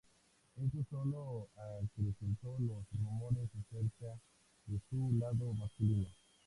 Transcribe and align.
Esto 0.55 0.83
sólo 0.89 1.49
acrecentó 1.55 2.57
los 2.57 2.85
rumores 2.99 3.49
acerca 3.53 4.19
de 4.65 4.81
su 4.89 5.11
lado 5.19 5.53
masculino. 5.53 6.07